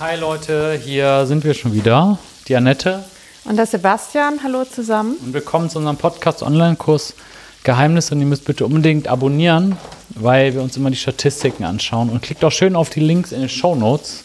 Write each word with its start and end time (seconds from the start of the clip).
Hi 0.00 0.16
Leute, 0.16 0.76
hier 0.82 1.24
sind 1.24 1.44
wir 1.44 1.54
schon 1.54 1.72
wieder. 1.72 2.18
Die 2.48 2.56
Annette. 2.56 3.04
Und 3.44 3.54
der 3.54 3.66
Sebastian, 3.66 4.40
hallo 4.42 4.64
zusammen. 4.64 5.14
Und 5.24 5.32
willkommen 5.32 5.70
zu 5.70 5.78
unserem 5.78 5.96
Podcast-Online-Kurs 5.96 7.14
Geheimnisse. 7.62 8.12
Und 8.12 8.20
ihr 8.20 8.26
müsst 8.26 8.44
bitte 8.44 8.66
unbedingt 8.66 9.06
abonnieren, 9.06 9.76
weil 10.08 10.52
wir 10.52 10.62
uns 10.62 10.76
immer 10.76 10.90
die 10.90 10.96
Statistiken 10.96 11.62
anschauen. 11.62 12.10
Und 12.10 12.22
klickt 12.22 12.44
auch 12.44 12.50
schön 12.50 12.74
auf 12.74 12.90
die 12.90 12.98
Links 12.98 13.30
in 13.30 13.38
den 13.38 13.48
Show 13.48 13.76
Notes, 13.76 14.24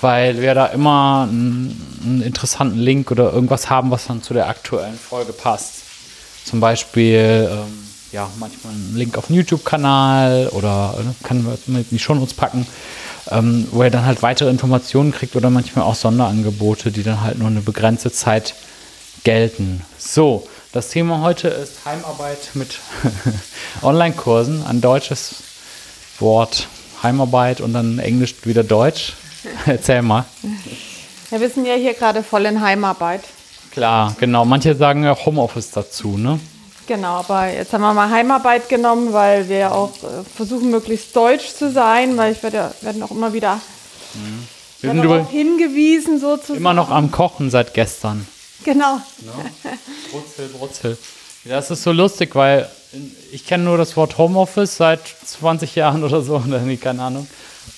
weil 0.00 0.40
wir 0.40 0.54
da 0.54 0.64
immer 0.68 1.28
einen, 1.28 2.00
einen 2.02 2.22
interessanten 2.22 2.78
Link 2.78 3.10
oder 3.10 3.30
irgendwas 3.30 3.68
haben, 3.68 3.90
was 3.90 4.06
dann 4.06 4.22
zu 4.22 4.32
der 4.32 4.48
aktuellen 4.48 4.98
Folge 4.98 5.34
passt. 5.34 5.82
Zum 6.46 6.60
Beispiel, 6.60 7.50
ähm, 7.52 7.87
ja, 8.12 8.28
manchmal 8.38 8.72
einen 8.72 8.96
Link 8.96 9.16
auf 9.18 9.26
den 9.26 9.36
YouTube-Kanal 9.36 10.48
oder 10.48 10.94
äh, 10.98 11.26
kann 11.26 11.44
man 11.44 11.58
die 11.90 11.98
Show 11.98 12.14
Notes 12.14 12.34
packen 12.34 12.66
ähm, 13.30 13.68
wo 13.70 13.82
er 13.82 13.90
dann 13.90 14.04
halt 14.04 14.22
weitere 14.22 14.50
Informationen 14.50 15.12
kriegt 15.12 15.36
oder 15.36 15.50
manchmal 15.50 15.84
auch 15.84 15.94
Sonderangebote, 15.94 16.90
die 16.90 17.02
dann 17.02 17.20
halt 17.22 17.38
nur 17.38 17.48
eine 17.48 17.60
begrenzte 17.60 18.12
Zeit 18.12 18.54
gelten. 19.24 19.82
So, 19.98 20.46
das 20.72 20.90
Thema 20.90 21.20
heute 21.20 21.48
ist 21.48 21.84
Heimarbeit 21.84 22.50
mit 22.54 22.78
Online-Kursen, 23.82 24.64
ein 24.66 24.80
deutsches 24.80 25.36
Wort 26.18 26.68
Heimarbeit 27.02 27.60
und 27.60 27.72
dann 27.72 27.98
Englisch 27.98 28.34
wieder 28.44 28.64
Deutsch. 28.64 29.14
Erzähl 29.66 30.02
mal. 30.02 30.24
Ja, 31.30 31.40
wir 31.40 31.48
sind 31.48 31.66
ja 31.66 31.74
hier 31.74 31.94
gerade 31.94 32.22
voll 32.22 32.46
in 32.46 32.60
Heimarbeit. 32.60 33.22
Klar, 33.70 34.16
genau. 34.18 34.44
Manche 34.44 34.74
sagen 34.74 35.04
ja 35.04 35.14
Homeoffice 35.14 35.70
dazu, 35.70 36.16
ne? 36.16 36.40
Genau, 36.88 37.16
aber 37.16 37.52
jetzt 37.52 37.74
haben 37.74 37.82
wir 37.82 37.92
mal 37.92 38.08
Heimarbeit 38.08 38.70
genommen, 38.70 39.12
weil 39.12 39.46
wir 39.50 39.72
auch 39.72 39.90
äh, 40.02 40.24
versuchen, 40.34 40.70
möglichst 40.70 41.14
deutsch 41.14 41.52
zu 41.52 41.70
sein, 41.70 42.16
weil 42.16 42.32
ich 42.32 42.42
werde 42.42 42.72
werden 42.80 43.02
auch 43.02 43.10
immer 43.10 43.34
wieder 43.34 43.56
mhm. 44.14 44.48
wir 44.80 44.90
sind 44.92 45.04
darauf 45.04 45.30
hingewiesen, 45.30 46.18
sozusagen. 46.18 46.60
Immer 46.60 46.72
noch 46.72 46.88
am 46.88 47.10
Kochen 47.10 47.50
seit 47.50 47.74
gestern. 47.74 48.26
Genau. 48.64 48.94
Ja. 48.94 49.70
Brutzel, 50.10 50.48
Brutzel. 50.48 50.98
Das 51.44 51.70
ist 51.70 51.82
so 51.82 51.92
lustig, 51.92 52.34
weil 52.34 52.66
ich 53.32 53.46
kenne 53.46 53.64
nur 53.64 53.76
das 53.76 53.94
Wort 53.98 54.16
Homeoffice 54.16 54.78
seit 54.78 55.02
20 55.26 55.74
Jahren 55.74 56.04
oder 56.08 56.22
so, 56.22 56.42
keine 56.80 57.02
Ahnung. 57.02 57.28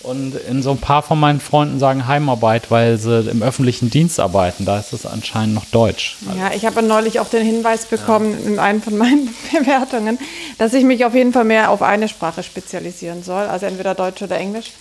Und 0.03 0.35
in 0.49 0.63
so 0.63 0.71
ein 0.71 0.79
paar 0.79 1.03
von 1.03 1.19
meinen 1.21 1.41
Freunden 1.41 1.79
sagen 1.79 2.07
Heimarbeit, 2.07 2.71
weil 2.71 2.99
sie 2.99 3.29
im 3.31 3.43
öffentlichen 3.43 3.91
Dienst 3.91 4.21
arbeiten. 4.21 4.65
Da 4.65 4.79
ist 4.79 4.93
es 4.93 5.07
anscheinend 5.07 5.55
noch 5.55 5.67
Deutsch. 5.67 6.17
Ja, 6.39 6.53
ich 6.55 6.65
habe 6.67 6.83
neulich 6.83 7.21
auch 7.21 7.29
den 7.29 7.45
Hinweis 7.45 7.87
bekommen 7.87 8.37
ja. 8.43 8.51
in 8.51 8.59
einer 8.59 8.81
von 8.81 8.97
meinen 8.97 9.35
Bewertungen, 9.53 10.19
dass 10.59 10.73
ich 10.75 10.85
mich 10.85 11.05
auf 11.05 11.15
jeden 11.15 11.33
Fall 11.33 11.45
mehr 11.45 11.71
auf 11.71 11.83
eine 11.83 12.09
Sprache 12.09 12.43
spezialisieren 12.43 13.23
soll, 13.23 13.45
also 13.45 13.67
entweder 13.67 13.95
Deutsch 13.95 14.23
oder 14.23 14.37
Englisch. 14.37 14.73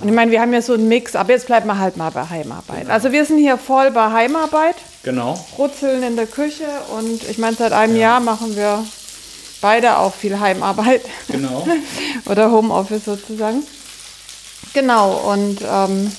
Und 0.00 0.08
ich 0.08 0.14
meine, 0.14 0.30
wir 0.30 0.40
haben 0.40 0.52
ja 0.52 0.62
so 0.62 0.72
einen 0.72 0.88
Mix, 0.88 1.14
aber 1.14 1.32
jetzt 1.32 1.46
bleibt 1.46 1.66
man 1.66 1.78
halt 1.78 1.96
mal 1.96 2.10
bei 2.10 2.28
Heimarbeit. 2.28 2.82
Genau. 2.82 2.92
Also 2.92 3.12
wir 3.12 3.24
sind 3.24 3.38
hier 3.38 3.58
voll 3.58 3.90
bei 3.90 4.10
Heimarbeit. 4.10 4.76
Genau. 5.02 5.44
Brutzeln 5.56 6.02
in 6.02 6.16
der 6.16 6.26
Küche 6.26 6.66
und 6.96 7.22
ich 7.28 7.38
meine, 7.38 7.56
seit 7.56 7.72
einem 7.72 7.94
ja. 7.94 8.02
Jahr 8.02 8.20
machen 8.20 8.56
wir 8.56 8.84
beide 9.60 9.98
auch 9.98 10.14
viel 10.14 10.40
Heimarbeit. 10.40 11.02
Genau. 11.28 11.66
oder 12.26 12.50
Homeoffice 12.50 13.04
sozusagen. 13.04 13.62
Genau, 14.72 15.12
und 15.32 15.58
ähm, 15.68 16.12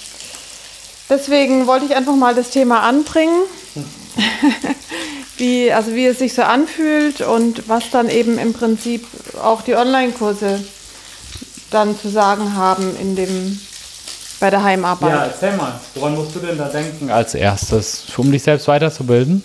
deswegen 1.09 1.67
wollte 1.67 1.85
ich 1.85 1.95
einfach 1.95 2.16
mal 2.16 2.35
das 2.35 2.49
Thema 2.49 2.81
anbringen, 2.81 3.44
wie, 5.38 5.71
also 5.71 5.94
wie 5.94 6.05
es 6.05 6.19
sich 6.19 6.33
so 6.33 6.41
anfühlt 6.44 7.22
und 7.22 7.67
was 7.69 7.89
dann 7.91 8.09
eben 8.09 8.38
im 8.38 8.53
Prinzip 8.53 9.05
auch 9.41 9.61
die 9.61 9.75
Online-Kurse 9.75 10.63
dann 11.69 11.97
zu 11.97 12.09
sagen 12.09 12.55
haben 12.55 12.95
in 12.99 13.16
dem, 13.16 13.59
bei 14.39 14.49
der 14.49 14.63
Heimarbeit. 14.63 15.09
Ja, 15.11 15.25
erzähl 15.25 15.55
mal, 15.55 15.79
woran 15.95 16.16
musst 16.16 16.35
du 16.35 16.39
denn 16.39 16.57
da 16.57 16.67
denken 16.67 17.09
als 17.09 17.33
erstes, 17.33 18.05
um 18.17 18.31
dich 18.31 18.44
selbst 18.44 18.67
weiterzubilden? 18.67 19.44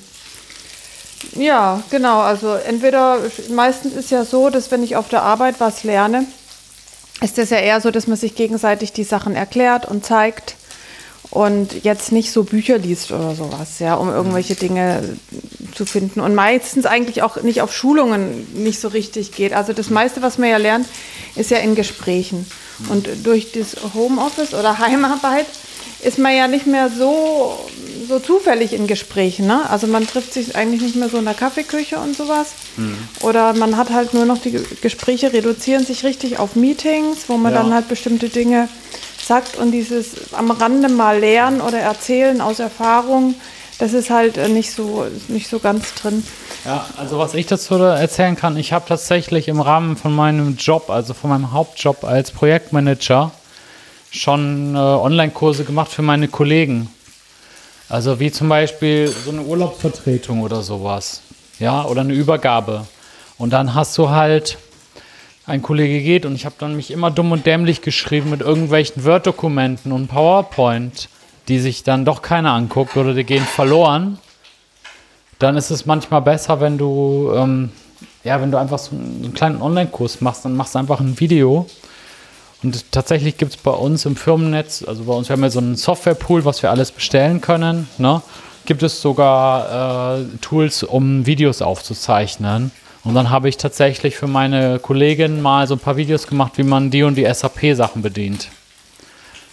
Ja, 1.35 1.83
genau. 1.91 2.21
Also 2.21 2.55
entweder 2.55 3.19
meistens 3.51 3.95
ist 3.95 4.11
ja 4.11 4.25
so, 4.25 4.51
dass 4.51 4.71
wenn 4.71 4.83
ich 4.83 4.97
auf 4.97 5.09
der 5.09 5.23
Arbeit 5.23 5.57
was 5.59 5.85
lerne, 5.85 6.27
ist 7.27 7.39
es 7.39 7.51
ja 7.51 7.59
eher 7.59 7.81
so, 7.81 7.91
dass 7.91 8.07
man 8.07 8.17
sich 8.17 8.37
gegenseitig 8.37 8.93
die 8.93 9.05
Sachen 9.05 9.35
erklärt 9.35 9.85
und 9.87 10.05
zeigt 10.05 10.55
und 11.31 11.83
jetzt 11.85 12.13
nicht 12.13 12.31
so 12.31 12.45
Bücher 12.45 12.79
liest 12.79 13.11
oder 13.11 13.35
sowas, 13.35 13.81
ja, 13.81 13.95
um 13.97 14.09
irgendwelche 14.09 14.55
mhm. 14.55 14.59
Dinge 14.59 15.19
zu 15.75 15.85
finden 15.85 16.21
und 16.21 16.37
meistens 16.37 16.87
eigentlich 16.87 17.23
auch 17.23 17.43
nicht 17.43 17.63
auf 17.63 17.75
Schulungen 17.75 18.47
nicht 18.55 18.81
so 18.81 18.89
richtig 18.89 19.33
geht. 19.33 19.53
Also 19.53 19.73
das 19.73 19.91
meiste, 19.91 20.23
was 20.23 20.39
man 20.39 20.51
ja 20.51 20.57
lernt, 20.57 20.87
ist 21.35 21.51
ja 21.51 21.59
in 21.59 21.75
Gesprächen. 21.75 22.47
Mhm. 22.79 22.91
Und 22.91 23.09
durch 23.25 23.51
das 23.51 23.77
Homeoffice 23.95 24.55
oder 24.55 24.79
Heimarbeit 24.87 25.47
ist 26.03 26.19
man 26.19 26.35
ja 26.37 26.47
nicht 26.47 26.67
mehr 26.67 26.91
so, 26.91 27.59
so 28.07 28.19
zufällig 28.19 28.73
in 28.73 28.87
Gesprächen. 28.87 29.47
Ne? 29.47 29.69
Also 29.69 29.87
man 29.87 30.07
trifft 30.07 30.33
sich 30.33 30.57
eigentlich 30.57 30.83
nicht 30.83 30.97
mehr 30.97 31.09
so 31.09 31.19
in 31.19 31.25
der 31.25 31.35
Kaffeeküche 31.35 31.99
und 31.99 32.17
sowas. 32.17 32.53
Mhm. 32.77 32.97
Oder 33.21 33.53
man 33.55 33.77
hat 33.77 33.91
halt 33.91 34.15
nur 34.15 34.25
noch 34.25 34.39
die 34.39 34.61
Gespräche, 34.81 35.33
reduzieren 35.33 35.85
sich 35.85 36.05
richtig 36.05 36.39
auf 36.39 36.57
Meetings, 36.57 37.29
wo 37.29 37.37
man 37.37 37.53
ja. 37.53 37.63
dann 37.63 37.75
halt 37.75 37.89
bestimmte 37.89 38.29
Dinge 38.29 38.69
sagt 39.23 39.57
und 39.57 39.73
dieses 39.73 40.33
am 40.33 40.51
Rande 40.51 40.89
mal 40.89 41.19
lernen 41.19 41.61
oder 41.61 41.79
erzählen 41.79 42.41
aus 42.41 42.61
Erfahrung, 42.61 43.35
das 43.79 43.93
ist 43.93 44.11
halt 44.11 44.37
nicht 44.49 44.73
so, 44.73 45.07
nicht 45.29 45.49
so 45.49 45.59
ganz 45.59 45.95
drin. 45.95 46.25
Ja, 46.65 46.87
also 46.97 47.19
was 47.19 47.35
ich 47.35 47.47
dazu 47.47 47.75
erzählen 47.75 48.37
kann, 48.37 48.57
ich 48.57 48.73
habe 48.73 48.87
tatsächlich 48.89 49.49
im 49.49 49.61
Rahmen 49.61 49.97
von 49.97 50.15
meinem 50.15 50.57
Job, 50.57 50.91
also 50.91 51.15
von 51.15 51.31
meinem 51.31 51.53
Hauptjob 51.53 52.05
als 52.05 52.31
Projektmanager, 52.31 53.33
schon 54.11 54.75
äh, 54.75 54.79
Online-Kurse 54.79 55.65
gemacht 55.65 55.93
für 55.93 56.03
meine 56.03 56.29
Kollegen. 56.29 56.89
Also 57.89 58.19
wie 58.19 58.33
zum 58.33 58.49
Beispiel 58.49 59.09
so 59.09 59.31
eine 59.31 59.43
Urlaubsvertretung 59.43 60.43
oder 60.43 60.63
sowas. 60.63 61.23
Ja, 61.59 61.85
oder 61.85 62.01
eine 62.01 62.15
Übergabe. 62.15 62.87
Und 63.39 63.53
dann 63.53 63.75
hast 63.75 63.97
du 63.97 64.11
halt, 64.11 64.59
ein 65.47 65.63
Kollege 65.63 66.03
geht 66.03 66.27
und 66.27 66.35
ich 66.35 66.45
habe 66.45 66.57
dann 66.59 66.75
mich 66.75 66.91
immer 66.91 67.11
dumm 67.11 67.31
und 67.31 67.47
dämlich 67.47 67.81
geschrieben 67.81 68.31
mit 68.31 68.41
irgendwelchen 68.41 69.05
Word-Dokumenten 69.05 69.93
und 69.93 70.09
PowerPoint, 70.09 71.09
die 71.47 71.61
sich 71.61 71.85
dann 71.85 72.05
doch 72.05 72.23
keiner 72.23 72.53
anguckt 72.53 72.97
oder 72.97 73.15
die 73.15 73.23
gehen 73.23 73.45
verloren. 73.45 74.19
Dann 75.39 75.57
ist 75.57 75.71
es 75.71 75.87
manchmal 75.87 76.23
besser, 76.23 76.61
wenn 76.61 76.79
du, 76.79 77.31
ähm, 77.35 77.71
ja, 78.25 78.41
wenn 78.41 78.51
du 78.51 78.59
einfach 78.59 78.79
so 78.79 78.97
einen 78.97 79.33
kleinen 79.35 79.63
Online-Kurs 79.63 80.21
machst, 80.21 80.45
dann 80.45 80.57
machst 80.57 80.75
du 80.75 80.81
einfach 80.81 80.99
ein 80.99 81.21
Video 81.21 81.67
und 82.63 82.91
tatsächlich 82.93 83.37
gibt 83.37 83.53
es 83.53 83.57
bei 83.59 83.71
uns 83.71 84.07
im 84.07 84.17
Firmennetz, 84.17 84.83
also 84.87 85.05
bei 85.05 85.13
uns, 85.13 85.29
wir 85.29 85.35
haben 85.35 85.43
ja 85.43 85.51
so 85.51 85.59
einen 85.59 85.77
Softwarepool, 85.77 86.45
was 86.45 86.63
wir 86.63 86.71
alles 86.71 86.91
bestellen 86.91 87.41
können, 87.41 87.89
ne? 87.99 88.23
gibt 88.65 88.83
es 88.83 89.01
sogar 89.01 90.19
äh, 90.19 90.25
Tools, 90.41 90.83
um 90.83 91.25
Videos 91.25 91.63
aufzuzeichnen. 91.63 92.73
Und 93.05 93.15
dann 93.15 93.31
habe 93.31 93.49
ich 93.49 93.57
tatsächlich 93.57 94.17
für 94.17 94.27
meine 94.27 94.81
Kollegin 94.81 95.41
mal 95.41 95.69
so 95.69 95.77
ein 95.77 95.79
paar 95.79 95.97
Videos 95.97 96.27
gemacht, 96.27 96.55
wie 96.57 96.65
man 96.65 96.91
die 96.91 97.05
und 97.05 97.15
die 97.15 97.33
SAP-Sachen 97.33 98.03
bedient. 98.03 98.49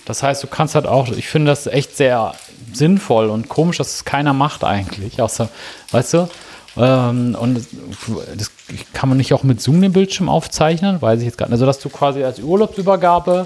Das 0.05 0.23
heißt, 0.23 0.41
du 0.43 0.47
kannst 0.47 0.73
halt 0.75 0.87
auch, 0.87 1.07
ich 1.09 1.27
finde 1.27 1.51
das 1.51 1.67
echt 1.67 1.95
sehr 1.95 2.33
sinnvoll 2.73 3.29
und 3.29 3.49
komisch, 3.49 3.77
dass 3.77 3.93
es 3.93 4.05
keiner 4.05 4.33
macht 4.33 4.63
eigentlich. 4.63 5.21
Außer, 5.21 5.49
weißt 5.91 6.13
du, 6.13 6.29
ähm, 6.77 7.37
und 7.39 7.65
das 8.35 8.51
kann 8.93 9.09
man 9.09 9.17
nicht 9.17 9.33
auch 9.33 9.43
mit 9.43 9.61
Zoom 9.61 9.81
den 9.81 9.93
Bildschirm 9.93 10.29
aufzeichnen, 10.29 11.01
weiß 11.01 11.19
ich 11.19 11.25
jetzt 11.25 11.37
gar 11.37 11.47
nicht. 11.47 11.53
Also, 11.53 11.65
dass 11.65 11.79
du 11.79 11.89
quasi 11.89 12.23
als 12.23 12.39
Urlaubsübergabe 12.39 13.45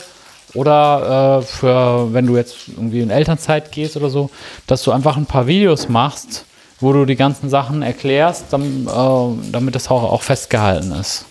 oder 0.53 1.39
äh, 1.39 1.45
für, 1.45 2.13
wenn 2.13 2.27
du 2.27 2.35
jetzt 2.35 2.69
irgendwie 2.69 3.01
in 3.01 3.09
Elternzeit 3.09 3.71
gehst 3.71 3.97
oder 3.97 4.09
so, 4.09 4.29
dass 4.65 4.83
du 4.83 4.91
einfach 4.91 5.17
ein 5.17 5.25
paar 5.25 5.47
Videos 5.47 5.89
machst, 5.89 6.45
wo 6.79 6.93
du 6.93 7.05
die 7.05 7.15
ganzen 7.15 7.49
Sachen 7.49 7.81
erklärst, 7.81 8.45
dann, 8.51 8.87
äh, 8.87 9.51
damit 9.51 9.75
das 9.75 9.89
auch, 9.89 10.03
auch 10.03 10.21
festgehalten 10.21 10.91
ist. 10.91 11.25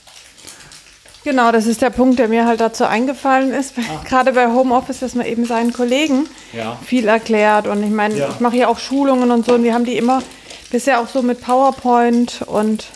Genau, 1.24 1.50
das 1.50 1.66
ist 1.66 1.82
der 1.82 1.90
Punkt, 1.90 2.20
der 2.20 2.28
mir 2.28 2.46
halt 2.46 2.60
dazu 2.60 2.84
eingefallen 2.84 3.52
ist. 3.52 3.74
Ah. 3.78 4.04
Gerade 4.08 4.32
bei 4.32 4.46
Homeoffice, 4.46 5.00
dass 5.00 5.16
man 5.16 5.26
eben 5.26 5.44
seinen 5.44 5.72
Kollegen 5.72 6.28
ja. 6.52 6.78
viel 6.84 7.08
erklärt. 7.08 7.66
Und 7.66 7.82
ich 7.82 7.90
meine, 7.90 8.16
ja. 8.16 8.28
ich 8.28 8.38
mache 8.38 8.56
ja 8.56 8.68
auch 8.68 8.78
Schulungen 8.78 9.32
und 9.32 9.44
so, 9.44 9.54
und 9.54 9.64
wir 9.64 9.74
haben 9.74 9.84
die 9.84 9.96
immer 9.96 10.22
bisher 10.70 11.00
auch 11.00 11.08
so 11.08 11.22
mit 11.22 11.40
PowerPoint 11.40 12.42
und 12.46 12.86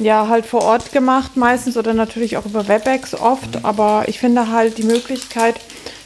ja, 0.00 0.28
halt 0.28 0.46
vor 0.46 0.62
Ort 0.62 0.92
gemacht 0.92 1.36
meistens 1.36 1.76
oder 1.76 1.94
natürlich 1.94 2.36
auch 2.36 2.46
über 2.46 2.66
WebEx 2.66 3.14
oft. 3.14 3.56
Mhm. 3.56 3.64
Aber 3.64 4.04
ich 4.08 4.18
finde 4.18 4.50
halt 4.50 4.78
die 4.78 4.82
Möglichkeit, 4.82 5.60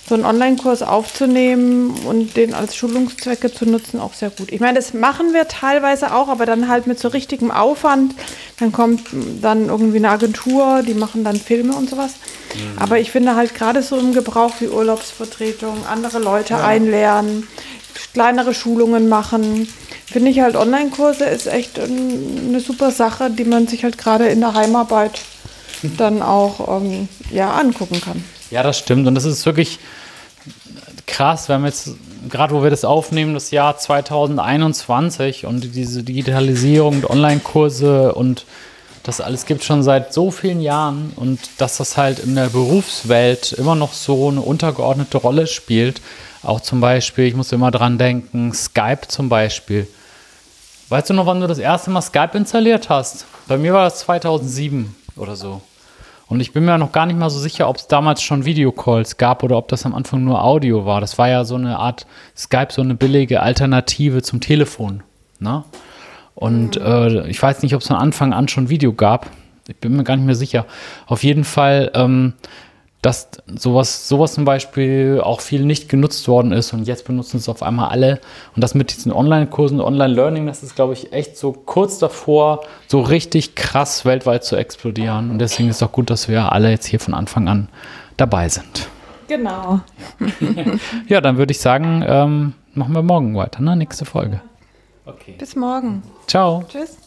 so 0.06 0.14
einen 0.14 0.26
Online-Kurs 0.26 0.82
aufzunehmen 0.82 1.90
und 2.06 2.36
den 2.36 2.52
als 2.52 2.76
Schulungszwecke 2.76 3.50
zu 3.52 3.64
nutzen, 3.64 4.00
auch 4.00 4.12
sehr 4.12 4.28
gut. 4.28 4.52
Ich 4.52 4.60
meine, 4.60 4.74
das 4.74 4.92
machen 4.92 5.32
wir 5.32 5.48
teilweise 5.48 6.14
auch, 6.14 6.28
aber 6.28 6.44
dann 6.44 6.68
halt 6.68 6.86
mit 6.86 6.98
so 6.98 7.08
richtigem 7.08 7.50
Aufwand. 7.50 8.14
Dann 8.58 8.70
kommt 8.70 9.06
dann 9.40 9.68
irgendwie 9.68 9.96
eine 9.96 10.10
Agentur, 10.10 10.82
die 10.86 10.92
machen 10.92 11.24
dann 11.24 11.36
Filme 11.36 11.74
und 11.74 11.88
sowas. 11.88 12.16
Mhm. 12.54 12.78
Aber 12.78 12.98
ich 12.98 13.10
finde 13.10 13.34
halt 13.34 13.54
gerade 13.54 13.80
so 13.82 13.96
im 13.96 14.12
Gebrauch 14.12 14.52
wie 14.60 14.68
Urlaubsvertretung, 14.68 15.86
andere 15.90 16.18
Leute 16.18 16.54
ja. 16.54 16.66
einlernen, 16.66 17.48
kleinere 18.12 18.52
Schulungen 18.52 19.08
machen, 19.08 19.68
finde 20.14 20.30
ich 20.30 20.38
halt 20.38 20.54
Online-Kurse 20.54 21.24
ist 21.24 21.48
echt 21.48 21.76
eine 21.76 22.60
super 22.60 22.92
Sache, 22.92 23.30
die 23.30 23.42
man 23.42 23.66
sich 23.66 23.82
halt 23.82 23.98
gerade 23.98 24.28
in 24.28 24.38
der 24.38 24.54
Heimarbeit 24.54 25.22
dann 25.98 26.22
auch 26.22 26.80
ähm, 26.80 27.08
ja, 27.32 27.50
angucken 27.50 28.00
kann. 28.00 28.22
Ja, 28.52 28.62
das 28.62 28.78
stimmt. 28.78 29.08
Und 29.08 29.16
das 29.16 29.24
ist 29.24 29.44
wirklich, 29.44 29.80
krass. 31.08 31.48
Wir 31.48 31.56
haben 31.56 31.64
jetzt, 31.64 31.90
gerade 32.30 32.54
wo 32.54 32.62
wir 32.62 32.70
das 32.70 32.84
aufnehmen, 32.84 33.34
das 33.34 33.50
Jahr 33.50 33.76
2021 33.76 35.46
und 35.46 35.74
diese 35.74 36.04
Digitalisierung 36.04 36.98
und 36.98 37.10
Online-Kurse 37.10 38.14
und 38.14 38.46
das 39.02 39.20
alles 39.20 39.46
gibt 39.46 39.64
schon 39.64 39.82
seit 39.82 40.14
so 40.14 40.30
vielen 40.30 40.60
Jahren 40.60 41.12
und 41.16 41.40
dass 41.58 41.78
das 41.78 41.96
halt 41.96 42.20
in 42.20 42.36
der 42.36 42.50
Berufswelt 42.50 43.52
immer 43.52 43.74
noch 43.74 43.92
so 43.92 44.28
eine 44.28 44.42
untergeordnete 44.42 45.18
Rolle 45.18 45.48
spielt. 45.48 46.00
Auch 46.44 46.60
zum 46.60 46.80
Beispiel, 46.80 47.24
ich 47.24 47.34
muss 47.34 47.50
immer 47.50 47.72
dran 47.72 47.98
denken, 47.98 48.54
Skype 48.54 49.08
zum 49.08 49.28
Beispiel. 49.28 49.88
Weißt 50.94 51.10
du 51.10 51.14
noch, 51.14 51.26
wann 51.26 51.40
du 51.40 51.48
das 51.48 51.58
erste 51.58 51.90
Mal 51.90 52.02
Skype 52.02 52.38
installiert 52.38 52.88
hast? 52.88 53.26
Bei 53.48 53.58
mir 53.58 53.72
war 53.72 53.82
das 53.82 53.98
2007 53.98 54.94
oder 55.16 55.34
so. 55.34 55.60
Und 56.28 56.38
ich 56.38 56.52
bin 56.52 56.64
mir 56.64 56.78
noch 56.78 56.92
gar 56.92 57.04
nicht 57.06 57.18
mal 57.18 57.30
so 57.30 57.40
sicher, 57.40 57.68
ob 57.68 57.78
es 57.78 57.88
damals 57.88 58.22
schon 58.22 58.44
Videocalls 58.44 59.16
gab 59.16 59.42
oder 59.42 59.56
ob 59.56 59.66
das 59.66 59.84
am 59.86 59.92
Anfang 59.92 60.22
nur 60.22 60.44
Audio 60.44 60.86
war. 60.86 61.00
Das 61.00 61.18
war 61.18 61.28
ja 61.28 61.44
so 61.44 61.56
eine 61.56 61.80
Art 61.80 62.06
Skype, 62.36 62.68
so 62.70 62.80
eine 62.80 62.94
billige 62.94 63.42
Alternative 63.42 64.22
zum 64.22 64.40
Telefon. 64.40 65.02
Ne? 65.40 65.64
Und 66.36 66.78
mhm. 66.78 66.86
äh, 66.86 67.26
ich 67.26 67.42
weiß 67.42 67.62
nicht, 67.64 67.74
ob 67.74 67.80
es 67.80 67.88
von 67.88 67.96
Anfang 67.96 68.32
an 68.32 68.46
schon 68.46 68.68
Video 68.68 68.92
gab. 68.92 69.26
Ich 69.66 69.76
bin 69.78 69.96
mir 69.96 70.04
gar 70.04 70.14
nicht 70.14 70.26
mehr 70.26 70.36
sicher. 70.36 70.64
Auf 71.08 71.24
jeden 71.24 71.42
Fall 71.42 71.90
ähm, 71.94 72.34
dass 73.04 73.28
sowas, 73.54 74.08
sowas 74.08 74.32
zum 74.32 74.46
Beispiel 74.46 75.20
auch 75.22 75.42
viel 75.42 75.66
nicht 75.66 75.90
genutzt 75.90 76.26
worden 76.26 76.52
ist 76.52 76.72
und 76.72 76.88
jetzt 76.88 77.04
benutzen 77.04 77.36
es 77.36 77.50
auf 77.50 77.62
einmal 77.62 77.90
alle. 77.90 78.18
Und 78.56 78.64
das 78.64 78.74
mit 78.74 78.96
diesen 78.96 79.12
Online-Kursen, 79.12 79.78
Online-Learning, 79.78 80.46
das 80.46 80.62
ist, 80.62 80.74
glaube 80.74 80.94
ich, 80.94 81.12
echt 81.12 81.36
so 81.36 81.52
kurz 81.52 81.98
davor, 81.98 82.64
so 82.88 83.02
richtig 83.02 83.56
krass 83.56 84.06
weltweit 84.06 84.42
zu 84.44 84.56
explodieren. 84.56 85.30
Und 85.30 85.38
deswegen 85.38 85.68
ist 85.68 85.76
es 85.76 85.82
auch 85.82 85.92
gut, 85.92 86.08
dass 86.08 86.28
wir 86.28 86.50
alle 86.50 86.70
jetzt 86.70 86.86
hier 86.86 86.98
von 86.98 87.12
Anfang 87.12 87.46
an 87.46 87.68
dabei 88.16 88.48
sind. 88.48 88.88
Genau. 89.28 89.80
ja, 91.08 91.20
dann 91.20 91.36
würde 91.36 91.50
ich 91.50 91.60
sagen, 91.60 92.02
ähm, 92.06 92.54
machen 92.72 92.94
wir 92.94 93.02
morgen 93.02 93.36
weiter, 93.36 93.60
ne? 93.60 93.76
Nächste 93.76 94.06
Folge. 94.06 94.40
Okay. 95.04 95.34
Bis 95.38 95.54
morgen. 95.56 96.02
Ciao. 96.26 96.64
Tschüss. 96.68 97.03